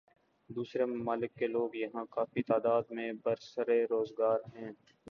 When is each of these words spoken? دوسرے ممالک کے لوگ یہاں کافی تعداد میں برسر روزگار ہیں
دوسرے 0.49 0.85
ممالک 0.85 1.35
کے 1.35 1.47
لوگ 1.47 1.75
یہاں 1.75 2.05
کافی 2.11 2.43
تعداد 2.43 2.91
میں 2.91 3.11
برسر 3.23 3.69
روزگار 3.89 4.39
ہیں 4.55 4.71